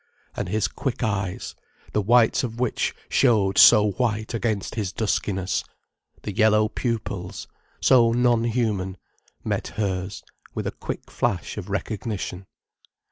And 0.35 0.49
his 0.49 0.67
quick 0.67 1.03
eyes, 1.03 1.53
the 1.93 2.01
whites 2.01 2.43
of 2.43 2.59
which 2.59 2.95
showed 3.07 3.59
so 3.59 3.91
white 3.91 4.33
against 4.33 4.73
his 4.73 4.91
duskiness, 4.91 5.63
the 6.23 6.35
yellow 6.35 6.69
pupils 6.69 7.47
so 7.81 8.11
non 8.11 8.45
human, 8.45 8.97
met 9.43 9.67
hers 9.67 10.23
with 10.55 10.65
a 10.65 10.71
quick 10.71 11.11
flash 11.11 11.55
of 11.55 11.69
recognition. 11.69 12.47